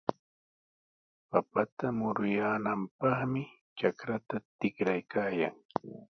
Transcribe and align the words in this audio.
Papata 1.29 1.85
muruyaananpaqmi 1.99 3.43
trakrta 3.77 4.35
tikraykaayan. 4.59 5.55